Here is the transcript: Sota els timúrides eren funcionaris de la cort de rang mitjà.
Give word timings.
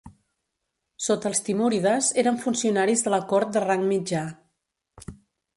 Sota 1.07 1.31
els 1.31 1.41
timúrides 1.49 2.09
eren 2.23 2.41
funcionaris 2.45 3.07
de 3.09 3.13
la 3.17 3.23
cort 3.35 3.55
de 3.59 3.65
rang 3.69 3.87
mitjà. 3.93 4.27